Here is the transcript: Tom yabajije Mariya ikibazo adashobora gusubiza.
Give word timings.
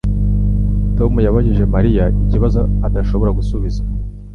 Tom 0.97 1.13
yabajije 1.25 1.63
Mariya 1.75 2.05
ikibazo 2.23 2.59
adashobora 2.87 3.35
gusubiza. 3.39 3.81